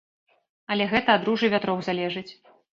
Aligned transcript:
Але 0.75 0.87
гэта 0.95 1.17
ад 1.19 1.29
ружы 1.29 1.53
вятроў 1.57 1.87
залежыць. 1.91 2.29